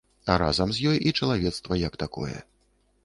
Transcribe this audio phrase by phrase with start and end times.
[0.35, 2.35] А разам з ёй і чалавецтва як такое.